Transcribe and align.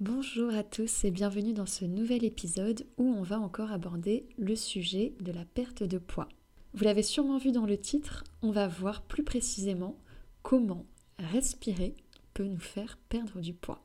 Bonjour 0.00 0.54
à 0.54 0.62
tous 0.62 1.04
et 1.04 1.10
bienvenue 1.10 1.52
dans 1.52 1.66
ce 1.66 1.84
nouvel 1.84 2.24
épisode 2.24 2.86
où 2.96 3.04
on 3.04 3.22
va 3.22 3.38
encore 3.38 3.70
aborder 3.70 4.26
le 4.38 4.56
sujet 4.56 5.12
de 5.20 5.30
la 5.30 5.44
perte 5.44 5.82
de 5.82 5.98
poids. 5.98 6.26
Vous 6.72 6.84
l'avez 6.84 7.02
sûrement 7.02 7.36
vu 7.36 7.52
dans 7.52 7.66
le 7.66 7.76
titre, 7.76 8.24
on 8.40 8.50
va 8.50 8.66
voir 8.66 9.02
plus 9.02 9.24
précisément 9.24 9.98
comment 10.40 10.86
respirer 11.18 11.94
peut 12.32 12.46
nous 12.46 12.58
faire 12.58 12.96
perdre 13.10 13.42
du 13.42 13.52
poids. 13.52 13.84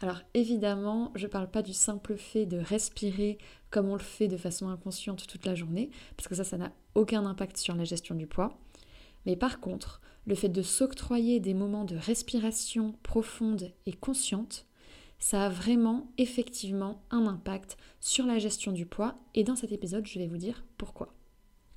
Alors 0.00 0.22
évidemment, 0.32 1.12
je 1.14 1.26
ne 1.26 1.30
parle 1.30 1.50
pas 1.50 1.60
du 1.60 1.74
simple 1.74 2.16
fait 2.16 2.46
de 2.46 2.56
respirer 2.56 3.36
comme 3.68 3.90
on 3.90 3.96
le 3.96 4.00
fait 4.00 4.28
de 4.28 4.38
façon 4.38 4.70
inconsciente 4.70 5.26
toute 5.26 5.44
la 5.44 5.54
journée, 5.54 5.90
parce 6.16 6.26
que 6.26 6.36
ça, 6.36 6.44
ça 6.44 6.56
n'a 6.56 6.72
aucun 6.94 7.26
impact 7.26 7.58
sur 7.58 7.76
la 7.76 7.84
gestion 7.84 8.14
du 8.14 8.26
poids. 8.26 8.56
Mais 9.26 9.36
par 9.36 9.60
contre, 9.60 10.00
le 10.24 10.36
fait 10.36 10.48
de 10.48 10.62
s'octroyer 10.62 11.38
des 11.38 11.52
moments 11.52 11.84
de 11.84 11.96
respiration 11.96 12.94
profonde 13.02 13.72
et 13.84 13.92
consciente, 13.92 14.64
ça 15.24 15.46
a 15.46 15.48
vraiment 15.48 16.12
effectivement 16.18 17.02
un 17.10 17.26
impact 17.26 17.78
sur 17.98 18.26
la 18.26 18.38
gestion 18.38 18.72
du 18.72 18.84
poids 18.84 19.14
et 19.34 19.42
dans 19.42 19.56
cet 19.56 19.72
épisode 19.72 20.06
je 20.06 20.18
vais 20.18 20.26
vous 20.26 20.36
dire 20.36 20.66
pourquoi. 20.76 21.14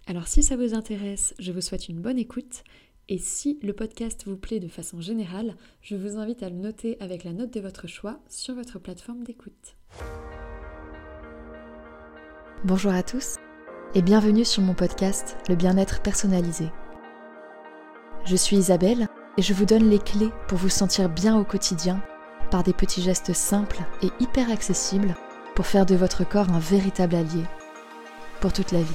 Alors 0.06 0.28
si 0.28 0.44
ça 0.44 0.58
vous 0.58 0.74
intéresse, 0.74 1.34
je 1.40 1.54
vous 1.54 1.62
souhaite 1.62 1.88
une 1.88 2.02
bonne 2.02 2.20
écoute 2.20 2.66
et 3.08 3.18
si 3.18 3.58
le 3.64 3.72
podcast 3.72 4.26
vous 4.26 4.36
plaît 4.36 4.60
de 4.60 4.68
façon 4.68 5.00
générale, 5.00 5.56
je 5.82 5.96
vous 5.96 6.18
invite 6.18 6.44
à 6.44 6.50
le 6.50 6.58
noter 6.58 6.98
avec 7.00 7.24
la 7.24 7.32
note 7.32 7.54
de 7.54 7.62
votre 7.62 7.88
choix 7.88 8.20
sur 8.28 8.54
votre 8.54 8.80
plateforme 8.80 9.24
d'écoute. 9.24 9.78
Bonjour 12.66 12.92
à 12.92 13.02
tous 13.02 13.38
et 13.96 14.02
bienvenue 14.02 14.44
sur 14.44 14.62
mon 14.62 14.74
podcast 14.74 15.38
Le 15.48 15.56
bien-être 15.56 16.02
personnalisé. 16.02 16.66
Je 18.26 18.36
suis 18.36 18.58
Isabelle 18.58 19.08
et 19.38 19.42
je 19.42 19.54
vous 19.54 19.66
donne 19.66 19.90
les 19.90 20.00
clés 20.00 20.32
pour 20.50 20.58
vous 20.58 20.68
sentir 20.68 21.08
bien 21.08 21.40
au 21.40 21.46
quotidien 21.46 22.04
par 22.50 22.64
des 22.64 22.74
petits 22.74 23.02
gestes 23.02 23.34
simples 23.34 23.84
et 24.02 24.10
hyper 24.20 24.52
accessibles 24.52 25.16
pour 25.56 25.66
faire 25.66 25.86
de 25.86 25.96
votre 25.96 26.28
corps 26.28 26.50
un 26.50 26.60
véritable 26.60 27.16
allié 27.16 27.44
pour 28.40 28.54
toute 28.54 28.72
la 28.72 28.82
vie. 28.82 28.94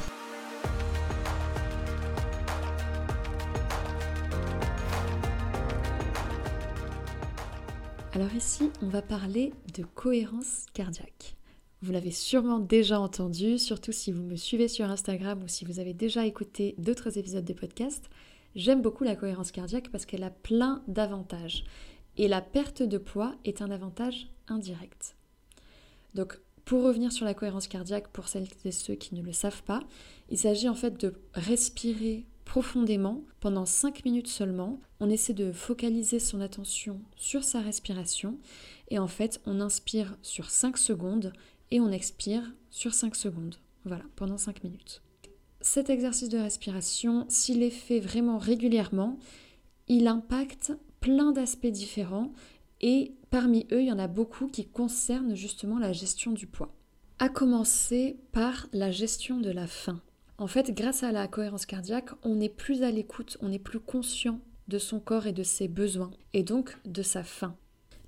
Alors 8.14 8.34
ici, 8.34 8.70
on 8.82 8.88
va 8.88 9.00
parler 9.00 9.52
de 9.74 9.84
cohérence 9.84 10.66
cardiaque. 10.74 11.34
Vous 11.80 11.92
l'avez 11.92 12.10
sûrement 12.10 12.60
déjà 12.60 13.00
entendu, 13.00 13.58
surtout 13.58 13.90
si 13.90 14.12
vous 14.12 14.22
me 14.22 14.36
suivez 14.36 14.68
sur 14.68 14.84
Instagram 14.84 15.42
ou 15.42 15.48
si 15.48 15.64
vous 15.64 15.80
avez 15.80 15.94
déjà 15.94 16.26
écouté 16.26 16.76
d'autres 16.78 17.18
épisodes 17.18 17.44
des 17.44 17.54
podcasts. 17.54 18.08
J'aime 18.54 18.82
beaucoup 18.82 19.02
la 19.02 19.16
cohérence 19.16 19.50
cardiaque 19.50 19.88
parce 19.90 20.06
qu'elle 20.06 20.22
a 20.22 20.30
plein 20.30 20.82
d'avantages. 20.86 21.64
Et 22.16 22.28
la 22.28 22.40
perte 22.40 22.82
de 22.82 22.98
poids 22.98 23.34
est 23.44 23.62
un 23.62 23.70
avantage 23.70 24.28
indirect. 24.48 25.16
Donc, 26.14 26.38
pour 26.64 26.84
revenir 26.84 27.10
sur 27.10 27.24
la 27.24 27.34
cohérence 27.34 27.66
cardiaque, 27.66 28.08
pour 28.08 28.28
celles 28.28 28.48
et 28.64 28.72
ceux 28.72 28.94
qui 28.94 29.14
ne 29.14 29.22
le 29.22 29.32
savent 29.32 29.62
pas, 29.62 29.80
il 30.30 30.38
s'agit 30.38 30.68
en 30.68 30.74
fait 30.74 30.98
de 31.00 31.14
respirer 31.34 32.26
profondément 32.44 33.24
pendant 33.40 33.66
5 33.66 34.04
minutes 34.04 34.28
seulement. 34.28 34.80
On 35.00 35.10
essaie 35.10 35.32
de 35.32 35.52
focaliser 35.52 36.18
son 36.18 36.40
attention 36.40 37.00
sur 37.16 37.44
sa 37.44 37.60
respiration 37.60 38.38
et 38.88 38.98
en 38.98 39.08
fait, 39.08 39.40
on 39.46 39.60
inspire 39.60 40.16
sur 40.22 40.50
5 40.50 40.76
secondes 40.76 41.32
et 41.70 41.80
on 41.80 41.90
expire 41.90 42.52
sur 42.70 42.94
5 42.94 43.16
secondes. 43.16 43.56
Voilà, 43.84 44.04
pendant 44.16 44.38
5 44.38 44.62
minutes. 44.64 45.02
Cet 45.60 45.90
exercice 45.90 46.28
de 46.28 46.38
respiration, 46.38 47.24
s'il 47.28 47.62
est 47.62 47.70
fait 47.70 48.00
vraiment 48.00 48.38
régulièrement, 48.38 49.18
il 49.88 50.06
impacte 50.06 50.72
plein 51.02 51.32
d'aspects 51.32 51.66
différents 51.66 52.32
et 52.80 53.12
parmi 53.30 53.66
eux, 53.72 53.82
il 53.82 53.88
y 53.88 53.92
en 53.92 53.98
a 53.98 54.08
beaucoup 54.08 54.46
qui 54.46 54.64
concernent 54.64 55.34
justement 55.34 55.78
la 55.78 55.92
gestion 55.92 56.32
du 56.32 56.46
poids. 56.46 56.72
À 57.18 57.28
commencer 57.28 58.16
par 58.32 58.68
la 58.72 58.90
gestion 58.90 59.38
de 59.38 59.50
la 59.50 59.66
faim. 59.66 60.00
En 60.38 60.46
fait, 60.46 60.72
grâce 60.72 61.02
à 61.02 61.12
la 61.12 61.28
cohérence 61.28 61.66
cardiaque, 61.66 62.10
on 62.22 62.40
est 62.40 62.48
plus 62.48 62.82
à 62.82 62.90
l'écoute, 62.90 63.36
on 63.42 63.52
est 63.52 63.58
plus 63.58 63.80
conscient 63.80 64.40
de 64.68 64.78
son 64.78 65.00
corps 65.00 65.26
et 65.26 65.32
de 65.32 65.42
ses 65.42 65.68
besoins, 65.68 66.10
et 66.32 66.42
donc 66.42 66.78
de 66.84 67.02
sa 67.02 67.22
faim. 67.22 67.54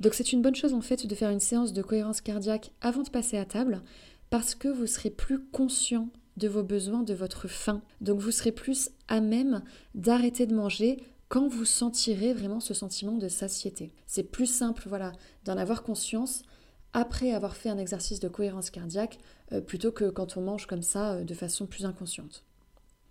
Donc 0.00 0.14
c'est 0.14 0.32
une 0.32 0.42
bonne 0.42 0.54
chose 0.54 0.72
en 0.72 0.80
fait 0.80 1.06
de 1.06 1.14
faire 1.14 1.30
une 1.30 1.40
séance 1.40 1.72
de 1.72 1.82
cohérence 1.82 2.20
cardiaque 2.20 2.70
avant 2.80 3.02
de 3.02 3.10
passer 3.10 3.36
à 3.36 3.44
table, 3.44 3.82
parce 4.30 4.54
que 4.54 4.68
vous 4.68 4.86
serez 4.86 5.10
plus 5.10 5.40
conscient 5.40 6.08
de 6.36 6.48
vos 6.48 6.62
besoins, 6.62 7.02
de 7.02 7.14
votre 7.14 7.48
faim. 7.48 7.82
Donc 8.00 8.20
vous 8.20 8.30
serez 8.32 8.52
plus 8.52 8.90
à 9.08 9.20
même 9.20 9.62
d'arrêter 9.94 10.46
de 10.46 10.54
manger 10.54 10.98
quand 11.28 11.48
vous 11.48 11.64
sentirez 11.64 12.32
vraiment 12.32 12.60
ce 12.60 12.74
sentiment 12.74 13.18
de 13.18 13.28
satiété. 13.28 13.92
C'est 14.06 14.22
plus 14.22 14.46
simple, 14.46 14.84
voilà, 14.86 15.12
d'en 15.44 15.56
avoir 15.56 15.82
conscience 15.82 16.42
après 16.92 17.32
avoir 17.32 17.56
fait 17.56 17.68
un 17.68 17.78
exercice 17.78 18.20
de 18.20 18.28
cohérence 18.28 18.70
cardiaque 18.70 19.18
euh, 19.52 19.60
plutôt 19.60 19.90
que 19.92 20.10
quand 20.10 20.36
on 20.36 20.42
mange 20.42 20.66
comme 20.66 20.82
ça 20.82 21.14
euh, 21.14 21.24
de 21.24 21.34
façon 21.34 21.66
plus 21.66 21.84
inconsciente. 21.84 22.44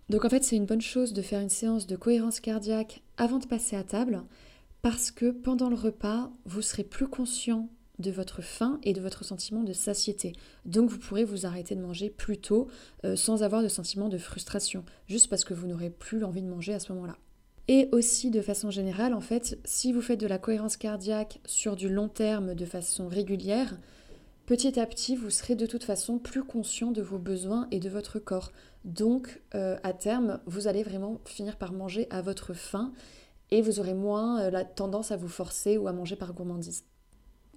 Donc 0.08 0.24
en 0.24 0.28
fait, 0.28 0.44
c'est 0.44 0.56
une 0.56 0.66
bonne 0.66 0.80
chose 0.80 1.12
de 1.12 1.22
faire 1.22 1.40
une 1.40 1.50
séance 1.50 1.86
de 1.86 1.96
cohérence 1.96 2.40
cardiaque 2.40 3.02
avant 3.16 3.38
de 3.38 3.46
passer 3.46 3.76
à 3.76 3.84
table 3.84 4.22
parce 4.82 5.10
que 5.10 5.30
pendant 5.30 5.68
le 5.68 5.76
repas, 5.76 6.30
vous 6.44 6.62
serez 6.62 6.84
plus 6.84 7.08
conscient 7.08 7.68
de 7.98 8.10
votre 8.10 8.42
faim 8.42 8.80
et 8.82 8.92
de 8.92 9.00
votre 9.00 9.24
sentiment 9.24 9.62
de 9.62 9.72
satiété. 9.72 10.32
Donc 10.64 10.90
vous 10.90 10.98
pourrez 10.98 11.24
vous 11.24 11.46
arrêter 11.46 11.74
de 11.74 11.80
manger 11.80 12.10
plus 12.10 12.38
tôt 12.38 12.68
euh, 13.04 13.16
sans 13.16 13.42
avoir 13.42 13.62
de 13.62 13.68
sentiment 13.68 14.08
de 14.08 14.18
frustration, 14.18 14.84
juste 15.06 15.28
parce 15.28 15.44
que 15.44 15.54
vous 15.54 15.66
n'aurez 15.66 15.90
plus 15.90 16.24
envie 16.24 16.42
de 16.42 16.48
manger 16.48 16.74
à 16.74 16.80
ce 16.80 16.92
moment-là. 16.92 17.16
Et 17.66 17.88
aussi 17.92 18.30
de 18.30 18.42
façon 18.42 18.70
générale, 18.70 19.14
en 19.14 19.20
fait, 19.20 19.58
si 19.64 19.92
vous 19.92 20.02
faites 20.02 20.20
de 20.20 20.26
la 20.26 20.38
cohérence 20.38 20.76
cardiaque 20.76 21.40
sur 21.46 21.76
du 21.76 21.88
long 21.88 22.08
terme 22.08 22.54
de 22.54 22.66
façon 22.66 23.08
régulière, 23.08 23.78
petit 24.44 24.78
à 24.78 24.86
petit, 24.86 25.16
vous 25.16 25.30
serez 25.30 25.54
de 25.54 25.64
toute 25.64 25.84
façon 25.84 26.18
plus 26.18 26.44
conscient 26.44 26.90
de 26.90 27.00
vos 27.00 27.18
besoins 27.18 27.66
et 27.70 27.80
de 27.80 27.88
votre 27.88 28.18
corps. 28.18 28.52
Donc, 28.84 29.40
euh, 29.54 29.78
à 29.82 29.94
terme, 29.94 30.40
vous 30.44 30.68
allez 30.68 30.82
vraiment 30.82 31.20
finir 31.24 31.56
par 31.56 31.72
manger 31.72 32.06
à 32.10 32.20
votre 32.20 32.52
faim 32.52 32.92
et 33.50 33.62
vous 33.62 33.80
aurez 33.80 33.94
moins 33.94 34.42
euh, 34.42 34.50
la 34.50 34.64
tendance 34.64 35.10
à 35.10 35.16
vous 35.16 35.28
forcer 35.28 35.78
ou 35.78 35.88
à 35.88 35.92
manger 35.92 36.16
par 36.16 36.34
gourmandise. 36.34 36.84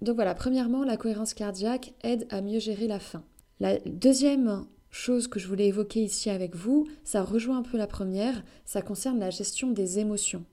Donc 0.02 0.16
voilà, 0.16 0.36
premièrement, 0.36 0.86
la 0.86 0.96
cohérence 0.96 1.34
cardiaque 1.34 1.94
aide 2.04 2.28
à 2.30 2.42
mieux 2.42 2.60
gérer 2.60 2.88
la 2.88 3.00
faim. 3.00 3.24
La 3.60 3.78
deuxième 3.80 4.66
chose 4.92 5.28
que 5.28 5.40
je 5.40 5.48
voulais 5.48 5.68
évoquer 5.68 6.04
ici 6.04 6.30
avec 6.30 6.56
vous, 6.56 6.88
ça 7.04 7.24
rejoint 7.24 7.58
un 7.58 7.64
peu 7.64 7.78
la 7.78 7.88
première, 7.88 8.44
ça 8.66 8.82
concerne 8.82 9.20
la 9.20 9.30
gestion 9.30 9.72
des 9.72 10.00
émotions. 10.00 10.46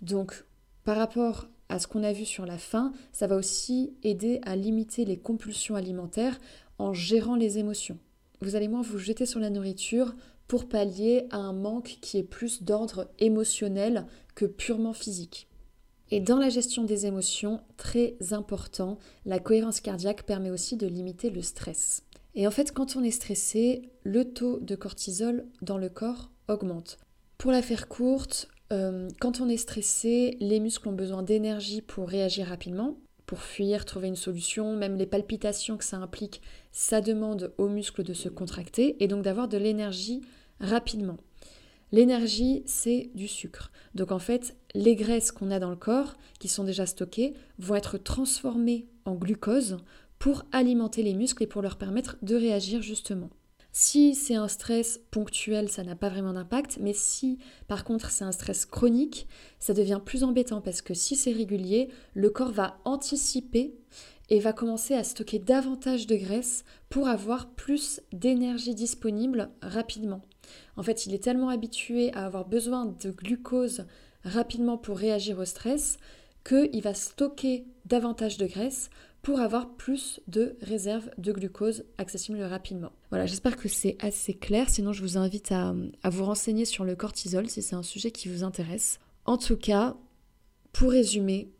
Donc 0.00 0.44
par 0.84 0.96
rapport 0.96 1.48
à 1.68 1.78
ce 1.78 1.86
qu'on 1.86 2.02
a 2.02 2.12
vu 2.12 2.24
sur 2.24 2.44
la 2.44 2.58
faim, 2.58 2.92
ça 3.12 3.26
va 3.26 3.36
aussi 3.36 3.94
aider 4.02 4.40
à 4.42 4.56
limiter 4.56 5.04
les 5.04 5.16
compulsions 5.16 5.74
alimentaires 5.74 6.38
en 6.78 6.92
gérant 6.92 7.36
les 7.36 7.58
émotions. 7.58 7.98
Vous 8.40 8.56
allez 8.56 8.68
moins 8.68 8.82
vous 8.82 8.98
jeter 8.98 9.24
sur 9.24 9.40
la 9.40 9.50
nourriture 9.50 10.14
pour 10.48 10.68
pallier 10.68 11.26
à 11.30 11.36
un 11.36 11.52
manque 11.52 11.98
qui 12.00 12.18
est 12.18 12.24
plus 12.24 12.62
d'ordre 12.62 13.08
émotionnel 13.20 14.06
que 14.34 14.44
purement 14.44 14.92
physique. 14.92 15.48
Et 16.10 16.20
dans 16.20 16.38
la 16.38 16.50
gestion 16.50 16.84
des 16.84 17.06
émotions, 17.06 17.60
très 17.78 18.16
important, 18.32 18.98
la 19.24 19.38
cohérence 19.38 19.80
cardiaque 19.80 20.24
permet 20.24 20.50
aussi 20.50 20.76
de 20.76 20.86
limiter 20.86 21.30
le 21.30 21.40
stress. 21.40 22.02
Et 22.34 22.46
en 22.46 22.50
fait, 22.50 22.72
quand 22.72 22.96
on 22.96 23.02
est 23.02 23.10
stressé, 23.10 23.82
le 24.04 24.24
taux 24.24 24.58
de 24.60 24.74
cortisol 24.74 25.46
dans 25.60 25.78
le 25.78 25.88
corps 25.88 26.30
augmente. 26.48 26.98
Pour 27.38 27.50
la 27.50 27.62
faire 27.62 27.88
courte, 27.88 28.48
euh, 28.72 29.08
quand 29.20 29.40
on 29.40 29.48
est 29.48 29.56
stressé, 29.56 30.36
les 30.40 30.60
muscles 30.60 30.88
ont 30.88 30.92
besoin 30.92 31.22
d'énergie 31.22 31.82
pour 31.82 32.08
réagir 32.08 32.46
rapidement, 32.46 32.96
pour 33.26 33.40
fuir, 33.40 33.84
trouver 33.84 34.08
une 34.08 34.16
solution, 34.16 34.76
même 34.76 34.96
les 34.96 35.06
palpitations 35.06 35.76
que 35.76 35.84
ça 35.84 35.98
implique, 35.98 36.40
ça 36.70 37.00
demande 37.00 37.52
aux 37.58 37.68
muscles 37.68 38.02
de 38.02 38.14
se 38.14 38.28
contracter 38.28 39.02
et 39.02 39.08
donc 39.08 39.22
d'avoir 39.22 39.48
de 39.48 39.58
l'énergie 39.58 40.22
rapidement. 40.60 41.18
L'énergie, 41.92 42.62
c'est 42.64 43.10
du 43.14 43.28
sucre. 43.28 43.70
Donc 43.94 44.12
en 44.12 44.18
fait, 44.18 44.56
les 44.74 44.96
graisses 44.96 45.30
qu'on 45.30 45.50
a 45.50 45.58
dans 45.58 45.68
le 45.68 45.76
corps, 45.76 46.14
qui 46.38 46.48
sont 46.48 46.64
déjà 46.64 46.86
stockées, 46.86 47.34
vont 47.58 47.74
être 47.74 47.98
transformées 47.98 48.86
en 49.04 49.14
glucose 49.14 49.76
pour 50.22 50.44
alimenter 50.52 51.02
les 51.02 51.14
muscles 51.14 51.42
et 51.42 51.48
pour 51.48 51.62
leur 51.62 51.74
permettre 51.74 52.16
de 52.22 52.36
réagir 52.36 52.80
justement. 52.80 53.28
Si 53.72 54.14
c'est 54.14 54.36
un 54.36 54.46
stress 54.46 55.00
ponctuel, 55.10 55.68
ça 55.68 55.82
n'a 55.82 55.96
pas 55.96 56.10
vraiment 56.10 56.32
d'impact, 56.32 56.78
mais 56.80 56.92
si 56.92 57.40
par 57.66 57.82
contre 57.82 58.12
c'est 58.12 58.22
un 58.22 58.30
stress 58.30 58.64
chronique, 58.64 59.26
ça 59.58 59.74
devient 59.74 59.98
plus 60.04 60.22
embêtant 60.22 60.60
parce 60.60 60.80
que 60.80 60.94
si 60.94 61.16
c'est 61.16 61.32
régulier, 61.32 61.88
le 62.14 62.30
corps 62.30 62.52
va 62.52 62.78
anticiper 62.84 63.74
et 64.30 64.38
va 64.38 64.52
commencer 64.52 64.94
à 64.94 65.02
stocker 65.02 65.40
davantage 65.40 66.06
de 66.06 66.14
graisse 66.14 66.62
pour 66.88 67.08
avoir 67.08 67.50
plus 67.50 68.00
d'énergie 68.12 68.76
disponible 68.76 69.50
rapidement. 69.60 70.22
En 70.76 70.84
fait, 70.84 71.04
il 71.04 71.14
est 71.14 71.24
tellement 71.24 71.48
habitué 71.48 72.14
à 72.14 72.26
avoir 72.26 72.46
besoin 72.46 72.86
de 72.86 73.10
glucose 73.10 73.86
rapidement 74.22 74.78
pour 74.78 74.98
réagir 74.98 75.40
au 75.40 75.44
stress 75.44 75.96
qu'il 76.44 76.80
va 76.80 76.94
stocker 76.94 77.64
davantage 77.86 78.36
de 78.36 78.46
graisse 78.46 78.88
pour 79.22 79.40
avoir 79.40 79.74
plus 79.76 80.20
de 80.26 80.56
réserves 80.60 81.10
de 81.16 81.32
glucose 81.32 81.84
accessibles 81.96 82.42
rapidement. 82.42 82.92
Voilà, 83.10 83.26
j'espère 83.26 83.56
que 83.56 83.68
c'est 83.68 83.96
assez 84.00 84.34
clair, 84.34 84.68
sinon 84.68 84.92
je 84.92 85.02
vous 85.02 85.16
invite 85.16 85.52
à, 85.52 85.74
vous 86.04 86.24
renseigner 86.24 86.64
sur 86.64 86.84
le 86.84 86.96
cortisol 86.96 87.48
si 87.48 87.62
c'est 87.62 87.76
un 87.76 87.84
sujet 87.84 88.10
qui 88.10 88.28
vous 88.28 88.42
intéresse. 88.42 88.98
En 89.24 89.38
tout 89.38 89.56
cas, 89.56 89.96
pour 90.72 90.90
résumer, 90.90 91.52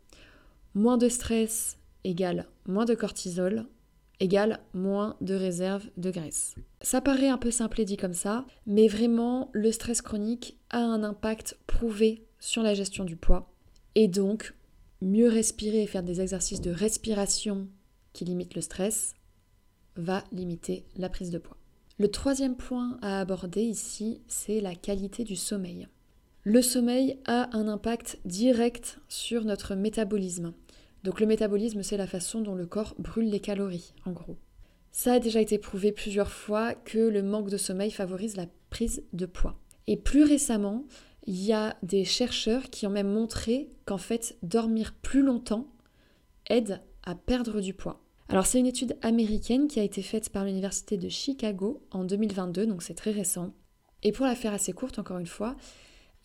moins 0.73 0.97
de 0.97 1.07
stress 1.07 1.77
égale 2.03 2.47
moins 2.65 2.85
de 2.85 2.95
cortisol 2.95 3.65
égale 4.19 4.59
moins 4.73 5.17
de 5.21 5.35
réserve 5.35 5.85
de 5.97 6.11
graisse. 6.11 6.55
Ça 6.81 7.01
paraît 7.01 7.29
un 7.29 7.37
peu 7.37 7.51
simple 7.51 7.83
dit 7.83 7.97
comme 7.97 8.13
ça, 8.13 8.45
mais 8.65 8.87
vraiment 8.87 9.49
le 9.53 9.71
stress 9.71 10.01
chronique 10.01 10.57
a 10.69 10.79
un 10.79 11.03
impact 11.03 11.57
prouvé 11.67 12.25
sur 12.39 12.63
la 12.63 12.73
gestion 12.73 13.03
du 13.03 13.15
poids. 13.15 13.51
Et 13.95 14.07
donc, 14.07 14.53
mieux 15.03 15.29
respirer 15.29 15.83
et 15.83 15.87
faire 15.87 16.03
des 16.03 16.21
exercices 16.21 16.61
de 16.61 16.71
respiration 16.71 17.67
qui 18.13 18.25
limitent 18.25 18.55
le 18.55 18.61
stress 18.61 19.13
va 19.95 20.23
limiter 20.31 20.85
la 20.95 21.09
prise 21.09 21.29
de 21.29 21.37
poids. 21.37 21.57
Le 21.99 22.09
troisième 22.09 22.55
point 22.55 22.97
à 23.01 23.19
aborder 23.19 23.61
ici, 23.61 24.21
c'est 24.27 24.61
la 24.61 24.75
qualité 24.75 25.23
du 25.23 25.35
sommeil. 25.35 25.87
Le 26.43 26.61
sommeil 26.61 27.19
a 27.25 27.55
un 27.55 27.67
impact 27.67 28.19
direct 28.25 28.99
sur 29.07 29.45
notre 29.45 29.75
métabolisme. 29.75 30.53
Donc 31.03 31.19
le 31.19 31.25
métabolisme, 31.25 31.83
c'est 31.83 31.97
la 31.97 32.07
façon 32.07 32.41
dont 32.41 32.55
le 32.55 32.65
corps 32.65 32.95
brûle 32.97 33.29
les 33.29 33.39
calories, 33.39 33.93
en 34.05 34.11
gros. 34.11 34.37
Ça 34.91 35.13
a 35.13 35.19
déjà 35.19 35.39
été 35.39 35.57
prouvé 35.57 35.91
plusieurs 35.91 36.31
fois 36.31 36.73
que 36.73 36.97
le 36.97 37.23
manque 37.23 37.49
de 37.49 37.57
sommeil 37.57 37.91
favorise 37.91 38.37
la 38.37 38.47
prise 38.69 39.03
de 39.13 39.25
poids. 39.25 39.59
Et 39.87 39.97
plus 39.97 40.23
récemment, 40.23 40.85
il 41.25 41.43
y 41.43 41.53
a 41.53 41.77
des 41.83 42.05
chercheurs 42.05 42.69
qui 42.69 42.85
ont 42.85 42.91
même 42.91 43.11
montré 43.11 43.69
qu'en 43.85 43.97
fait, 43.97 44.37
dormir 44.43 44.93
plus 45.01 45.21
longtemps 45.21 45.67
aide 46.49 46.81
à 47.03 47.15
perdre 47.15 47.61
du 47.61 47.73
poids. 47.73 48.01
Alors 48.29 48.45
c'est 48.45 48.59
une 48.59 48.65
étude 48.65 48.97
américaine 49.01 49.67
qui 49.67 49.79
a 49.79 49.83
été 49.83 50.01
faite 50.01 50.29
par 50.29 50.45
l'Université 50.45 50.97
de 50.97 51.09
Chicago 51.09 51.81
en 51.91 52.03
2022, 52.03 52.65
donc 52.65 52.81
c'est 52.81 52.93
très 52.93 53.11
récent. 53.11 53.53
Et 54.01 54.11
pour 54.11 54.25
la 54.25 54.35
faire 54.35 54.53
assez 54.53 54.73
courte, 54.73 54.99
encore 54.99 55.17
une 55.17 55.27
fois, 55.27 55.55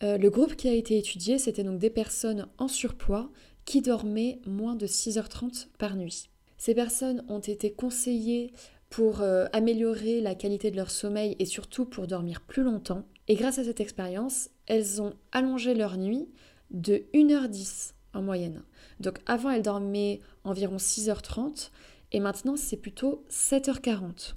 euh, 0.03 0.17
le 0.17 0.29
groupe 0.29 0.55
qui 0.55 0.67
a 0.67 0.73
été 0.73 0.97
étudié, 0.97 1.37
c'était 1.37 1.63
donc 1.63 1.79
des 1.79 1.89
personnes 1.89 2.47
en 2.57 2.67
surpoids 2.67 3.29
qui 3.65 3.81
dormaient 3.81 4.39
moins 4.45 4.75
de 4.75 4.87
6h30 4.87 5.67
par 5.77 5.95
nuit. 5.95 6.29
Ces 6.57 6.73
personnes 6.73 7.23
ont 7.29 7.39
été 7.39 7.71
conseillées 7.71 8.51
pour 8.89 9.21
euh, 9.21 9.45
améliorer 9.53 10.19
la 10.19 10.35
qualité 10.35 10.71
de 10.71 10.75
leur 10.75 10.89
sommeil 10.89 11.35
et 11.39 11.45
surtout 11.45 11.85
pour 11.85 12.07
dormir 12.07 12.41
plus 12.41 12.63
longtemps. 12.63 13.05
Et 13.27 13.35
grâce 13.35 13.59
à 13.59 13.63
cette 13.63 13.79
expérience, 13.79 14.49
elles 14.69 15.01
ont 15.01 15.13
allongé 15.31 15.73
leur 15.73 15.97
nuit 15.97 16.29
de 16.71 17.03
1h10 17.13 17.93
en 18.13 18.21
moyenne. 18.21 18.63
Donc 18.99 19.19
avant, 19.25 19.49
elles 19.49 19.63
dormaient 19.63 20.21
environ 20.43 20.77
6h30 20.77 21.71
et 22.11 22.19
maintenant, 22.19 22.55
c'est 22.55 22.77
plutôt 22.77 23.25
7h40. 23.29 24.35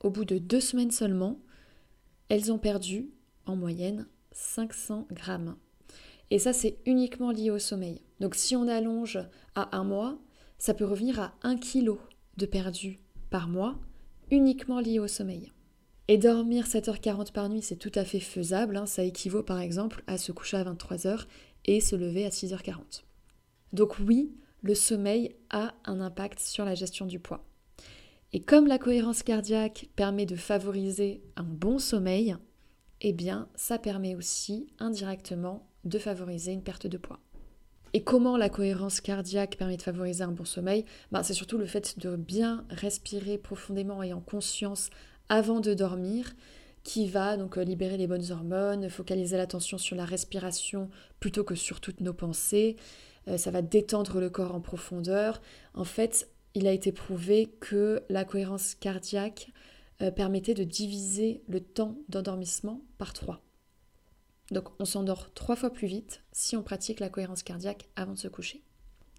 Au 0.00 0.10
bout 0.10 0.24
de 0.24 0.38
deux 0.38 0.60
semaines 0.60 0.90
seulement, 0.90 1.40
elles 2.28 2.52
ont 2.52 2.58
perdu 2.58 3.10
en 3.46 3.56
moyenne 3.56 4.06
500 4.32 5.08
grammes. 5.10 5.56
Et 6.30 6.38
ça, 6.38 6.52
c'est 6.52 6.78
uniquement 6.86 7.30
lié 7.30 7.50
au 7.50 7.58
sommeil. 7.58 8.02
Donc 8.20 8.34
si 8.34 8.54
on 8.54 8.68
allonge 8.68 9.18
à 9.54 9.76
un 9.76 9.84
mois, 9.84 10.18
ça 10.58 10.74
peut 10.74 10.84
revenir 10.84 11.20
à 11.20 11.34
1 11.42 11.56
kg 11.56 11.96
de 12.36 12.46
perdu 12.46 13.00
par 13.30 13.48
mois, 13.48 13.78
uniquement 14.30 14.80
lié 14.80 14.98
au 14.98 15.08
sommeil. 15.08 15.52
Et 16.10 16.16
dormir 16.16 16.66
7h40 16.66 17.32
par 17.32 17.50
nuit, 17.50 17.60
c'est 17.60 17.76
tout 17.76 17.92
à 17.94 18.02
fait 18.02 18.20
faisable. 18.20 18.78
Hein. 18.78 18.86
Ça 18.86 19.02
équivaut 19.02 19.42
par 19.42 19.60
exemple 19.60 20.02
à 20.06 20.16
se 20.16 20.32
coucher 20.32 20.56
à 20.56 20.64
23h 20.64 21.26
et 21.66 21.80
se 21.80 21.96
lever 21.96 22.24
à 22.24 22.30
6h40. 22.30 23.02
Donc 23.74 23.98
oui, 23.98 24.32
le 24.62 24.74
sommeil 24.74 25.36
a 25.50 25.74
un 25.84 26.00
impact 26.00 26.40
sur 26.40 26.64
la 26.64 26.74
gestion 26.74 27.04
du 27.04 27.18
poids. 27.18 27.44
Et 28.32 28.40
comme 28.40 28.66
la 28.66 28.78
cohérence 28.78 29.22
cardiaque 29.22 29.90
permet 29.96 30.24
de 30.24 30.36
favoriser 30.36 31.22
un 31.36 31.44
bon 31.44 31.78
sommeil, 31.78 32.36
eh 33.02 33.12
bien 33.12 33.48
ça 33.54 33.78
permet 33.78 34.14
aussi 34.14 34.66
indirectement 34.78 35.68
de 35.84 35.98
favoriser 35.98 36.52
une 36.52 36.62
perte 36.62 36.86
de 36.86 36.96
poids. 36.96 37.20
Et 37.92 38.02
comment 38.02 38.36
la 38.36 38.48
cohérence 38.48 39.00
cardiaque 39.00 39.56
permet 39.56 39.76
de 39.76 39.82
favoriser 39.82 40.22
un 40.24 40.32
bon 40.32 40.44
sommeil? 40.44 40.84
Ben, 41.10 41.22
C'est 41.22 41.34
surtout 41.34 41.58
le 41.58 41.66
fait 41.66 41.98
de 41.98 42.16
bien 42.16 42.66
respirer 42.70 43.38
profondément 43.38 44.02
et 44.02 44.12
en 44.12 44.20
conscience 44.20 44.90
avant 45.28 45.60
de 45.60 45.74
dormir 45.74 46.34
qui 46.84 47.06
va 47.06 47.36
donc 47.36 47.56
libérer 47.56 47.96
les 47.96 48.06
bonnes 48.06 48.30
hormones, 48.30 48.88
focaliser 48.88 49.36
l'attention 49.36 49.76
sur 49.78 49.96
la 49.96 50.04
respiration 50.04 50.88
plutôt 51.20 51.44
que 51.44 51.54
sur 51.54 51.80
toutes 51.80 52.00
nos 52.00 52.14
pensées, 52.14 52.76
euh, 53.28 53.36
ça 53.36 53.50
va 53.50 53.62
détendre 53.62 54.20
le 54.20 54.30
corps 54.30 54.54
en 54.54 54.60
profondeur. 54.60 55.42
En 55.74 55.84
fait, 55.84 56.30
il 56.54 56.66
a 56.66 56.72
été 56.72 56.92
prouvé 56.92 57.50
que 57.60 58.02
la 58.08 58.24
cohérence 58.24 58.74
cardiaque 58.74 59.50
euh, 60.00 60.10
permettait 60.10 60.54
de 60.54 60.64
diviser 60.64 61.42
le 61.48 61.60
temps 61.60 61.98
d'endormissement 62.08 62.80
par 62.96 63.12
trois. 63.12 63.42
Donc 64.50 64.68
on 64.78 64.84
s'endort 64.84 65.32
trois 65.34 65.56
fois 65.56 65.70
plus 65.70 65.88
vite 65.88 66.22
si 66.32 66.56
on 66.56 66.62
pratique 66.62 67.00
la 67.00 67.10
cohérence 67.10 67.42
cardiaque 67.42 67.88
avant 67.96 68.14
de 68.14 68.18
se 68.18 68.28
coucher. 68.28 68.62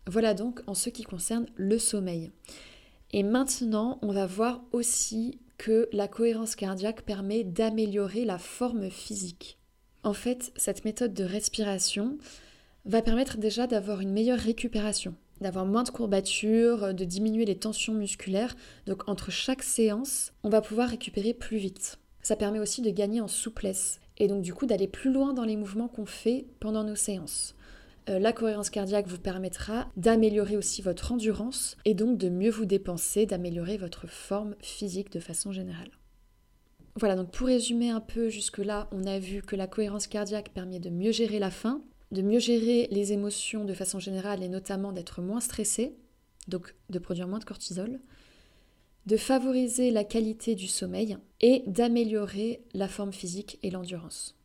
Voilà 0.07 0.33
donc 0.33 0.61
en 0.65 0.73
ce 0.73 0.89
qui 0.89 1.03
concerne 1.03 1.45
le 1.55 1.77
sommeil. 1.77 2.31
Et 3.11 3.23
maintenant, 3.23 3.99
on 4.01 4.11
va 4.11 4.25
voir 4.25 4.61
aussi 4.71 5.39
que 5.59 5.87
la 5.91 6.07
cohérence 6.07 6.55
cardiaque 6.55 7.03
permet 7.03 7.43
d'améliorer 7.43 8.25
la 8.25 8.39
forme 8.39 8.89
physique. 8.89 9.59
En 10.03 10.13
fait, 10.13 10.51
cette 10.55 10.85
méthode 10.85 11.13
de 11.13 11.23
respiration, 11.23 12.17
va 12.85 13.01
permettre 13.01 13.37
déjà 13.37 13.67
d'avoir 13.67 14.01
une 14.01 14.11
meilleure 14.11 14.39
récupération, 14.39 15.13
d'avoir 15.41 15.65
moins 15.65 15.83
de 15.83 15.89
courbatures, 15.89 16.93
de 16.93 17.05
diminuer 17.05 17.45
les 17.45 17.57
tensions 17.57 17.93
musculaires. 17.93 18.55
Donc 18.87 19.07
entre 19.07 19.31
chaque 19.31 19.63
séance, 19.63 20.33
on 20.43 20.49
va 20.49 20.61
pouvoir 20.61 20.89
récupérer 20.89 21.33
plus 21.33 21.57
vite. 21.57 21.99
Ça 22.21 22.35
permet 22.35 22.59
aussi 22.59 22.81
de 22.81 22.89
gagner 22.89 23.21
en 23.21 23.27
souplesse 23.27 23.99
et 24.17 24.27
donc 24.27 24.41
du 24.41 24.53
coup 24.53 24.65
d'aller 24.65 24.87
plus 24.87 25.11
loin 25.11 25.33
dans 25.33 25.45
les 25.45 25.55
mouvements 25.55 25.87
qu'on 25.87 26.05
fait 26.05 26.45
pendant 26.59 26.83
nos 26.83 26.95
séances. 26.95 27.55
Euh, 28.09 28.17
la 28.17 28.33
cohérence 28.33 28.69
cardiaque 28.69 29.07
vous 29.07 29.19
permettra 29.19 29.87
d'améliorer 29.95 30.57
aussi 30.57 30.81
votre 30.81 31.11
endurance 31.11 31.77
et 31.85 31.93
donc 31.93 32.17
de 32.17 32.29
mieux 32.29 32.49
vous 32.49 32.65
dépenser, 32.65 33.25
d'améliorer 33.25 33.77
votre 33.77 34.07
forme 34.07 34.55
physique 34.61 35.11
de 35.11 35.19
façon 35.19 35.51
générale. 35.51 35.91
Voilà, 36.95 37.15
donc 37.15 37.31
pour 37.31 37.47
résumer 37.47 37.91
un 37.91 38.01
peu 38.01 38.29
jusque-là, 38.29 38.89
on 38.91 39.05
a 39.05 39.19
vu 39.19 39.41
que 39.41 39.55
la 39.55 39.67
cohérence 39.67 40.07
cardiaque 40.07 40.51
permet 40.53 40.79
de 40.79 40.89
mieux 40.89 41.11
gérer 41.11 41.39
la 41.39 41.51
faim, 41.51 41.81
de 42.11 42.23
mieux 42.23 42.39
gérer 42.39 42.87
les 42.91 43.13
émotions 43.13 43.63
de 43.63 43.73
façon 43.73 43.99
générale 43.99 44.41
et 44.43 44.49
notamment 44.49 44.91
d'être 44.91 45.21
moins 45.21 45.39
stressé, 45.39 45.95
donc 46.47 46.75
de 46.89 46.99
produire 46.99 47.27
moins 47.27 47.39
de 47.39 47.45
cortisol, 47.45 47.99
de 49.05 49.17
favoriser 49.17 49.91
la 49.91 50.03
qualité 50.03 50.55
du 50.55 50.67
sommeil 50.67 51.17
et 51.41 51.63
d'améliorer 51.67 52.63
la 52.73 52.87
forme 52.87 53.13
physique 53.13 53.59
et 53.61 53.69
l'endurance. 53.69 54.38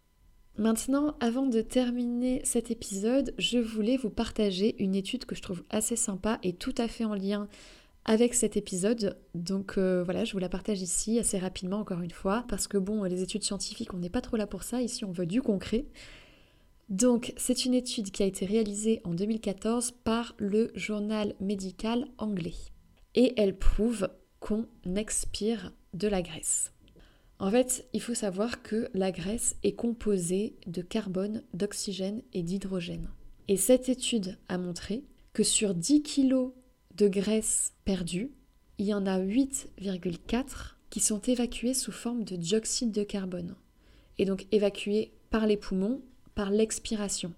Maintenant, 0.56 1.16
avant 1.18 1.46
de 1.46 1.60
terminer 1.60 2.40
cet 2.44 2.70
épisode, 2.70 3.34
je 3.38 3.58
voulais 3.58 3.96
vous 3.96 4.10
partager 4.10 4.76
une 4.82 4.94
étude 4.94 5.24
que 5.24 5.34
je 5.34 5.42
trouve 5.42 5.64
assez 5.70 5.96
sympa 5.96 6.38
et 6.44 6.52
tout 6.52 6.74
à 6.78 6.86
fait 6.86 7.04
en 7.04 7.14
lien 7.14 7.48
avec 8.04 8.34
cet 8.34 8.56
épisode. 8.56 9.18
Donc 9.34 9.78
euh, 9.78 10.04
voilà, 10.04 10.24
je 10.24 10.32
vous 10.32 10.38
la 10.38 10.48
partage 10.48 10.80
ici 10.80 11.18
assez 11.18 11.38
rapidement 11.38 11.78
encore 11.78 12.02
une 12.02 12.12
fois, 12.12 12.44
parce 12.48 12.68
que 12.68 12.78
bon, 12.78 13.02
les 13.02 13.22
études 13.22 13.42
scientifiques, 13.42 13.94
on 13.94 13.98
n'est 13.98 14.10
pas 14.10 14.20
trop 14.20 14.36
là 14.36 14.46
pour 14.46 14.62
ça, 14.62 14.80
ici 14.80 15.04
on 15.04 15.12
veut 15.12 15.26
du 15.26 15.42
concret. 15.42 15.86
Donc, 16.90 17.32
c'est 17.38 17.64
une 17.64 17.72
étude 17.72 18.10
qui 18.10 18.22
a 18.22 18.26
été 18.26 18.44
réalisée 18.44 19.00
en 19.04 19.14
2014 19.14 19.92
par 20.04 20.34
le 20.36 20.70
journal 20.74 21.34
médical 21.40 22.06
anglais. 22.18 22.52
Et 23.14 23.32
elle 23.40 23.56
prouve 23.56 24.08
qu'on 24.38 24.66
expire 24.94 25.72
de 25.94 26.08
la 26.08 26.20
graisse. 26.20 26.73
En 27.44 27.50
fait, 27.50 27.86
il 27.92 28.00
faut 28.00 28.14
savoir 28.14 28.62
que 28.62 28.88
la 28.94 29.12
graisse 29.12 29.56
est 29.62 29.74
composée 29.74 30.56
de 30.66 30.80
carbone, 30.80 31.42
d'oxygène 31.52 32.22
et 32.32 32.42
d'hydrogène. 32.42 33.10
Et 33.48 33.58
cette 33.58 33.90
étude 33.90 34.38
a 34.48 34.56
montré 34.56 35.04
que 35.34 35.42
sur 35.42 35.74
10 35.74 36.02
kg 36.04 36.52
de 36.96 37.06
graisse 37.06 37.74
perdue, 37.84 38.30
il 38.78 38.86
y 38.86 38.94
en 38.94 39.04
a 39.04 39.18
8,4 39.18 40.76
qui 40.88 41.00
sont 41.00 41.20
évacués 41.20 41.74
sous 41.74 41.92
forme 41.92 42.24
de 42.24 42.34
dioxyde 42.36 42.92
de 42.92 43.02
carbone. 43.02 43.56
Et 44.16 44.24
donc 44.24 44.46
évacués 44.50 45.12
par 45.28 45.46
les 45.46 45.58
poumons 45.58 46.00
par 46.34 46.50
l'expiration. 46.50 47.34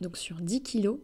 Donc 0.00 0.16
sur 0.16 0.40
10 0.40 0.64
kg, 0.64 0.96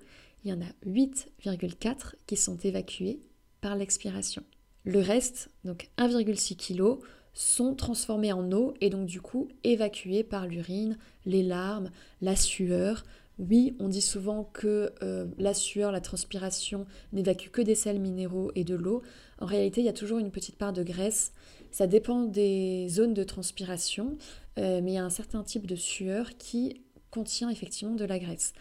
il 0.43 0.51
y 0.51 0.53
en 0.53 0.61
a 0.61 0.73
8,4 0.85 2.15
qui 2.27 2.37
sont 2.37 2.57
évacués 2.57 3.21
par 3.61 3.77
l'expiration. 3.77 4.43
Le 4.83 4.99
reste, 4.99 5.51
donc 5.65 5.89
1,6 5.99 6.57
kg, 6.57 6.99
sont 7.39 7.77
transformés 7.77 8.33
en 8.33 8.51
eau 8.51 8.75
et 8.81 8.91
donc 8.91 9.07
du 9.07 9.21
coup 9.21 9.47
évacués 9.63 10.25
par 10.25 10.49
l'urine, 10.49 10.99
les 11.25 11.45
larmes, 11.45 11.93
la 12.21 12.35
sueur. 12.35 13.05
Oui, 13.39 13.77
on 13.79 13.87
dit 13.87 14.01
souvent 14.03 14.43
que 14.43 14.93
euh, 15.05 15.27
la 15.39 15.55
sueur, 15.55 15.93
la 15.93 16.01
transpiration 16.01 16.85
n'évacue 17.13 17.51
que 17.51 17.63
des 17.63 17.77
sels 17.77 18.01
minéraux 18.01 18.51
et 18.57 18.65
de 18.65 18.75
l'eau. 18.75 19.03
En 19.39 19.47
réalité, 19.47 19.81
il 19.81 19.85
y 19.85 19.89
a 19.89 19.93
toujours 19.93 20.19
une 20.19 20.33
petite 20.33 20.57
part 20.57 20.73
de 20.73 20.83
graisse. 20.83 21.33
Ça 21.71 21.87
dépend 21.87 22.25
des 22.25 22.89
zones 22.89 23.15
de 23.15 23.23
transpiration, 23.23 24.17
euh, 24.59 24.81
mais 24.83 24.93
il 24.93 24.95
y 24.95 24.99
a 24.99 25.05
un 25.05 25.11
certain 25.11 25.45
type 25.45 25.69
de 25.69 25.77
sueur 25.77 26.37
qui 26.39 26.83
contient 27.13 27.51
effectivement 27.51 27.95
de 27.95 28.05
la 28.05 28.19
graisse. 28.19 28.53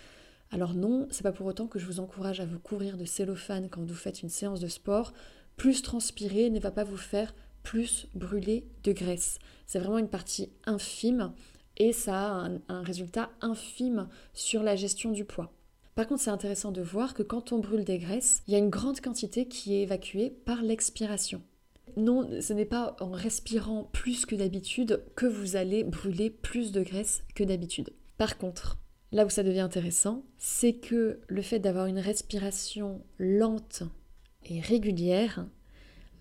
Alors 0.51 0.75
non, 0.75 1.07
c'est 1.09 1.23
pas 1.23 1.31
pour 1.31 1.47
autant 1.47 1.65
que 1.65 1.79
je 1.79 1.87
vous 1.87 1.99
encourage 1.99 2.41
à 2.41 2.45
vous 2.45 2.59
couvrir 2.59 2.95
de 2.95 3.05
cellophane 3.05 3.69
quand 3.69 3.83
vous 3.83 3.95
faites 3.95 4.21
une 4.21 4.29
séance 4.29 4.59
de 4.59 4.67
sport. 4.67 5.13
Plus 5.55 5.81
transpirer 5.81 6.51
ne 6.51 6.59
va 6.59 6.69
pas 6.69 6.83
vous 6.83 6.95
faire 6.95 7.33
plus 7.67 8.07
brûler 8.15 8.63
de 8.85 8.93
graisse. 8.93 9.39
C'est 9.65 9.79
vraiment 9.79 9.97
une 9.97 10.07
partie 10.07 10.49
infime 10.65 11.33
et 11.75 11.91
ça 11.91 12.15
a 12.15 12.47
un, 12.47 12.61
un 12.69 12.81
résultat 12.81 13.29
infime 13.41 14.07
sur 14.33 14.63
la 14.63 14.77
gestion 14.77 15.11
du 15.11 15.25
poids. 15.25 15.51
Par 15.93 16.07
contre, 16.07 16.21
c'est 16.21 16.29
intéressant 16.29 16.71
de 16.71 16.81
voir 16.81 17.13
que 17.13 17.23
quand 17.23 17.51
on 17.51 17.59
brûle 17.59 17.83
des 17.83 17.97
graisses, 17.97 18.41
il 18.47 18.53
y 18.53 18.55
a 18.55 18.59
une 18.59 18.69
grande 18.69 19.01
quantité 19.01 19.49
qui 19.49 19.75
est 19.75 19.81
évacuée 19.81 20.29
par 20.29 20.61
l'expiration. 20.61 21.41
Non, 21.97 22.29
ce 22.39 22.53
n'est 22.53 22.63
pas 22.63 22.95
en 23.01 23.11
respirant 23.11 23.83
plus 23.91 24.25
que 24.25 24.35
d'habitude 24.35 25.03
que 25.17 25.25
vous 25.25 25.57
allez 25.57 25.83
brûler 25.83 26.29
plus 26.29 26.71
de 26.71 26.81
graisse 26.81 27.21
que 27.35 27.43
d'habitude. 27.43 27.89
Par 28.17 28.37
contre, 28.37 28.77
là 29.11 29.25
où 29.25 29.29
ça 29.29 29.43
devient 29.43 29.59
intéressant, 29.59 30.23
c'est 30.37 30.73
que 30.73 31.19
le 31.27 31.41
fait 31.41 31.59
d'avoir 31.59 31.87
une 31.87 31.99
respiration 31.99 33.03
lente 33.19 33.83
et 34.45 34.61
régulière 34.61 35.45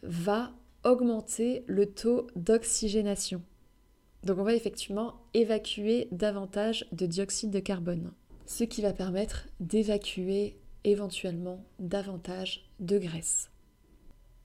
va 0.02 0.52
augmenter 0.86 1.64
le 1.66 1.86
taux 1.86 2.28
d'oxygénation. 2.36 3.42
Donc 4.22 4.38
on 4.38 4.44
va 4.44 4.54
effectivement 4.54 5.16
évacuer 5.34 6.08
davantage 6.12 6.86
de 6.92 7.06
dioxyde 7.06 7.50
de 7.50 7.58
carbone, 7.58 8.12
ce 8.46 8.64
qui 8.64 8.82
va 8.82 8.92
permettre 8.92 9.48
d'évacuer 9.58 10.58
éventuellement 10.84 11.64
davantage 11.80 12.70
de 12.78 12.98
graisse. 12.98 13.50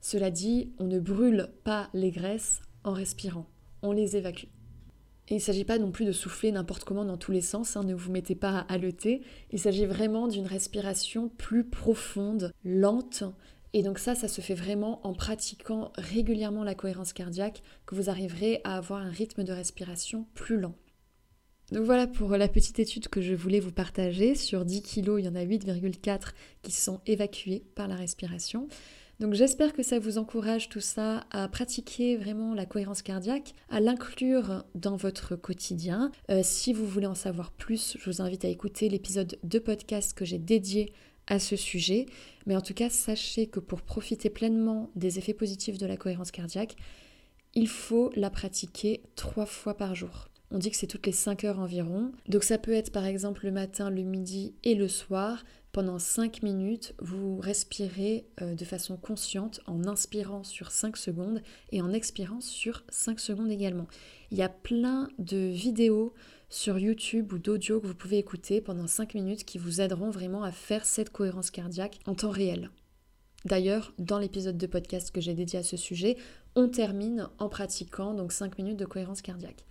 Cela 0.00 0.32
dit, 0.32 0.72
on 0.80 0.88
ne 0.88 0.98
brûle 0.98 1.48
pas 1.62 1.88
les 1.94 2.10
graisses 2.10 2.60
en 2.82 2.92
respirant, 2.92 3.46
on 3.82 3.92
les 3.92 4.16
évacue. 4.16 4.48
Et 5.28 5.34
il 5.34 5.36
ne 5.36 5.42
s'agit 5.42 5.64
pas 5.64 5.78
non 5.78 5.92
plus 5.92 6.04
de 6.04 6.12
souffler 6.12 6.50
n'importe 6.50 6.82
comment 6.82 7.04
dans 7.04 7.16
tous 7.16 7.30
les 7.30 7.40
sens, 7.40 7.76
hein, 7.76 7.84
ne 7.84 7.94
vous 7.94 8.10
mettez 8.10 8.34
pas 8.34 8.58
à 8.58 8.72
haleter, 8.72 9.22
il 9.52 9.60
s'agit 9.60 9.86
vraiment 9.86 10.26
d'une 10.26 10.46
respiration 10.46 11.28
plus 11.28 11.62
profonde, 11.62 12.52
lente, 12.64 13.22
et 13.72 13.82
donc 13.82 13.98
ça, 13.98 14.14
ça 14.14 14.28
se 14.28 14.40
fait 14.40 14.54
vraiment 14.54 15.06
en 15.06 15.14
pratiquant 15.14 15.92
régulièrement 15.96 16.64
la 16.64 16.74
cohérence 16.74 17.12
cardiaque 17.12 17.62
que 17.86 17.94
vous 17.94 18.10
arriverez 18.10 18.60
à 18.64 18.76
avoir 18.76 19.00
un 19.00 19.10
rythme 19.10 19.44
de 19.44 19.52
respiration 19.52 20.26
plus 20.34 20.58
lent. 20.58 20.74
Donc 21.70 21.84
voilà 21.84 22.06
pour 22.06 22.36
la 22.36 22.48
petite 22.48 22.78
étude 22.80 23.08
que 23.08 23.22
je 23.22 23.34
voulais 23.34 23.60
vous 23.60 23.72
partager. 23.72 24.34
Sur 24.34 24.66
10 24.66 24.82
kg, 24.82 25.14
il 25.18 25.24
y 25.24 25.28
en 25.28 25.34
a 25.34 25.44
8,4 25.44 26.32
qui 26.62 26.72
sont 26.72 27.00
évacués 27.06 27.64
par 27.74 27.88
la 27.88 27.96
respiration. 27.96 28.68
Donc 29.20 29.34
j'espère 29.34 29.72
que 29.72 29.82
ça 29.82 29.98
vous 29.98 30.18
encourage 30.18 30.68
tout 30.68 30.80
ça 30.80 31.24
à 31.30 31.48
pratiquer 31.48 32.16
vraiment 32.16 32.54
la 32.54 32.66
cohérence 32.66 33.02
cardiaque, 33.02 33.54
à 33.70 33.80
l'inclure 33.80 34.64
dans 34.74 34.96
votre 34.96 35.36
quotidien. 35.36 36.10
Euh, 36.30 36.40
si 36.42 36.72
vous 36.72 36.86
voulez 36.86 37.06
en 37.06 37.14
savoir 37.14 37.52
plus, 37.52 37.96
je 38.00 38.10
vous 38.10 38.20
invite 38.20 38.44
à 38.44 38.48
écouter 38.48 38.88
l'épisode 38.88 39.38
de 39.42 39.58
podcast 39.58 40.12
que 40.12 40.24
j'ai 40.24 40.38
dédié 40.38 40.92
à 41.32 41.38
ce 41.38 41.56
sujet. 41.56 42.04
Mais 42.44 42.54
en 42.54 42.60
tout 42.60 42.74
cas, 42.74 42.90
sachez 42.90 43.46
que 43.46 43.58
pour 43.58 43.80
profiter 43.80 44.28
pleinement 44.28 44.90
des 44.96 45.18
effets 45.18 45.32
positifs 45.32 45.78
de 45.78 45.86
la 45.86 45.96
cohérence 45.96 46.30
cardiaque, 46.30 46.76
il 47.54 47.68
faut 47.68 48.12
la 48.14 48.28
pratiquer 48.28 49.02
trois 49.16 49.46
fois 49.46 49.74
par 49.74 49.94
jour. 49.94 50.28
On 50.50 50.58
dit 50.58 50.70
que 50.70 50.76
c'est 50.76 50.86
toutes 50.86 51.06
les 51.06 51.12
5 51.12 51.44
heures 51.44 51.58
environ. 51.58 52.12
Donc 52.28 52.44
ça 52.44 52.58
peut 52.58 52.74
être 52.74 52.92
par 52.92 53.06
exemple 53.06 53.46
le 53.46 53.50
matin, 53.50 53.88
le 53.88 54.02
midi 54.02 54.54
et 54.62 54.74
le 54.74 54.88
soir. 54.88 55.42
Pendant 55.72 55.98
5 55.98 56.42
minutes, 56.42 56.94
vous 56.98 57.38
respirez 57.38 58.26
euh, 58.42 58.54
de 58.54 58.64
façon 58.66 58.98
consciente 58.98 59.62
en 59.66 59.86
inspirant 59.86 60.44
sur 60.44 60.70
5 60.70 60.98
secondes 60.98 61.40
et 61.70 61.80
en 61.80 61.94
expirant 61.94 62.42
sur 62.42 62.84
5 62.90 63.18
secondes 63.18 63.50
également. 63.50 63.86
Il 64.30 64.36
y 64.36 64.42
a 64.42 64.50
plein 64.50 65.08
de 65.18 65.38
vidéos 65.38 66.12
sur 66.50 66.78
YouTube 66.78 67.32
ou 67.32 67.38
d'audio 67.38 67.80
que 67.80 67.86
vous 67.86 67.94
pouvez 67.94 68.18
écouter 68.18 68.60
pendant 68.60 68.86
5 68.86 69.14
minutes 69.14 69.46
qui 69.46 69.56
vous 69.56 69.80
aideront 69.80 70.10
vraiment 70.10 70.42
à 70.42 70.52
faire 70.52 70.84
cette 70.84 71.08
cohérence 71.08 71.50
cardiaque 71.50 72.00
en 72.04 72.14
temps 72.14 72.28
réel. 72.28 72.68
D'ailleurs, 73.46 73.94
dans 73.98 74.18
l'épisode 74.18 74.58
de 74.58 74.66
podcast 74.66 75.10
que 75.10 75.22
j'ai 75.22 75.32
dédié 75.32 75.60
à 75.60 75.62
ce 75.62 75.78
sujet, 75.78 76.18
on 76.54 76.68
termine 76.68 77.30
en 77.38 77.48
pratiquant 77.48 78.12
donc 78.12 78.32
5 78.32 78.58
minutes 78.58 78.76
de 78.76 78.84
cohérence 78.84 79.22
cardiaque. 79.22 79.64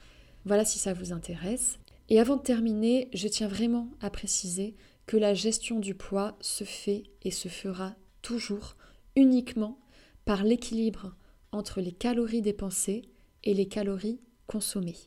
Voilà 0.45 0.65
si 0.65 0.79
ça 0.79 0.93
vous 0.93 1.13
intéresse. 1.13 1.77
Et 2.09 2.19
avant 2.19 2.37
de 2.37 2.41
terminer, 2.41 3.07
je 3.13 3.27
tiens 3.27 3.47
vraiment 3.47 3.87
à 4.01 4.09
préciser 4.09 4.75
que 5.05 5.17
la 5.17 5.33
gestion 5.33 5.79
du 5.79 5.95
poids 5.95 6.37
se 6.41 6.63
fait 6.63 7.03
et 7.23 7.31
se 7.31 7.47
fera 7.47 7.95
toujours 8.21 8.75
uniquement 9.15 9.79
par 10.25 10.43
l'équilibre 10.43 11.15
entre 11.51 11.81
les 11.81 11.91
calories 11.91 12.41
dépensées 12.41 13.03
et 13.43 13.53
les 13.53 13.67
calories 13.67 14.21
consommées. 14.47 14.97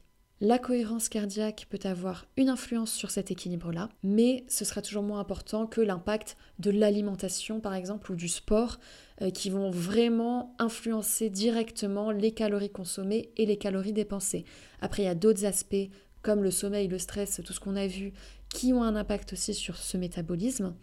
La 0.40 0.58
cohérence 0.58 1.08
cardiaque 1.08 1.66
peut 1.70 1.78
avoir 1.84 2.26
une 2.36 2.48
influence 2.48 2.92
sur 2.92 3.10
cet 3.10 3.30
équilibre-là, 3.30 3.88
mais 4.02 4.44
ce 4.48 4.64
sera 4.64 4.82
toujours 4.82 5.04
moins 5.04 5.20
important 5.20 5.66
que 5.66 5.80
l'impact 5.80 6.36
de 6.58 6.70
l'alimentation, 6.70 7.60
par 7.60 7.72
exemple, 7.72 8.10
ou 8.12 8.16
du 8.16 8.28
sport, 8.28 8.78
euh, 9.22 9.30
qui 9.30 9.48
vont 9.48 9.70
vraiment 9.70 10.56
influencer 10.58 11.30
directement 11.30 12.10
les 12.10 12.32
calories 12.32 12.68
consommées 12.68 13.30
et 13.36 13.46
les 13.46 13.56
calories 13.56 13.92
dépensées. 13.92 14.44
Après, 14.80 15.04
il 15.04 15.06
y 15.06 15.08
a 15.08 15.14
d'autres 15.14 15.44
aspects 15.44 15.88
comme 16.24 16.42
le 16.42 16.50
sommeil, 16.50 16.88
le 16.88 16.98
stress, 16.98 17.40
tout 17.44 17.52
ce 17.52 17.60
qu'on 17.60 17.76
a 17.76 17.86
vu, 17.86 18.12
qui 18.48 18.72
ont 18.72 18.82
un 18.82 18.96
impact 18.96 19.34
aussi 19.34 19.54
sur 19.54 19.76
ce 19.76 19.96
métabolisme. 19.96 20.74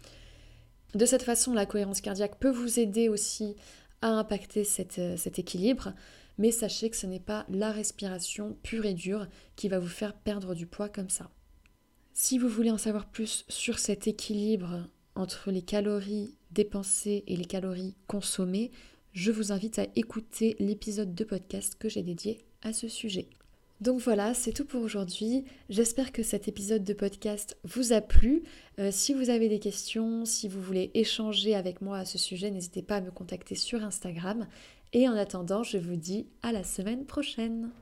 De 0.94 1.04
cette 1.04 1.24
façon, 1.24 1.52
la 1.52 1.66
cohérence 1.66 2.00
cardiaque 2.00 2.38
peut 2.38 2.50
vous 2.50 2.78
aider 2.78 3.08
aussi 3.08 3.56
à 4.00 4.08
impacter 4.08 4.66
euh, 4.98 5.16
cet 5.16 5.38
équilibre, 5.38 5.92
mais 6.38 6.52
sachez 6.52 6.90
que 6.90 6.96
ce 6.96 7.06
n'est 7.06 7.20
pas 7.20 7.44
la 7.48 7.72
respiration 7.72 8.56
pure 8.62 8.86
et 8.86 8.94
dure 8.94 9.26
qui 9.56 9.68
va 9.68 9.78
vous 9.78 9.88
faire 9.88 10.14
perdre 10.14 10.54
du 10.54 10.66
poids 10.66 10.88
comme 10.88 11.10
ça. 11.10 11.30
Si 12.14 12.38
vous 12.38 12.48
voulez 12.48 12.70
en 12.70 12.78
savoir 12.78 13.06
plus 13.06 13.44
sur 13.48 13.78
cet 13.78 14.06
équilibre 14.06 14.86
entre 15.14 15.50
les 15.50 15.62
calories 15.62 16.36
dépensées 16.50 17.24
et 17.26 17.36
les 17.36 17.44
calories 17.44 17.94
consommées, 18.06 18.70
je 19.12 19.32
vous 19.32 19.52
invite 19.52 19.78
à 19.78 19.86
écouter 19.96 20.56
l'épisode 20.58 21.14
de 21.14 21.24
podcast 21.24 21.76
que 21.78 21.88
j'ai 21.88 22.02
dédié 22.02 22.44
à 22.62 22.72
ce 22.72 22.88
sujet. 22.88 23.28
Donc 23.82 23.98
voilà, 23.98 24.32
c'est 24.32 24.52
tout 24.52 24.64
pour 24.64 24.80
aujourd'hui. 24.80 25.44
J'espère 25.68 26.12
que 26.12 26.22
cet 26.22 26.46
épisode 26.46 26.84
de 26.84 26.92
podcast 26.92 27.58
vous 27.64 27.92
a 27.92 28.00
plu. 28.00 28.44
Euh, 28.78 28.90
si 28.92 29.12
vous 29.12 29.28
avez 29.28 29.48
des 29.48 29.58
questions, 29.58 30.24
si 30.24 30.46
vous 30.46 30.62
voulez 30.62 30.92
échanger 30.94 31.56
avec 31.56 31.82
moi 31.82 31.98
à 31.98 32.04
ce 32.04 32.16
sujet, 32.16 32.52
n'hésitez 32.52 32.82
pas 32.82 32.98
à 32.98 33.00
me 33.00 33.10
contacter 33.10 33.56
sur 33.56 33.82
Instagram. 33.82 34.46
Et 34.92 35.08
en 35.08 35.16
attendant, 35.16 35.64
je 35.64 35.78
vous 35.78 35.96
dis 35.96 36.28
à 36.44 36.52
la 36.52 36.62
semaine 36.62 37.06
prochaine. 37.06 37.72